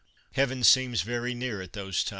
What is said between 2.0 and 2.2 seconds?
times."